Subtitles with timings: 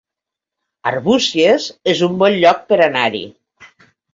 [0.91, 3.25] Arbúcies es un bon lloc per anar-hi